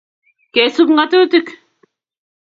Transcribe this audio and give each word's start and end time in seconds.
kesup 0.53 0.89
ngatutik 0.93 1.47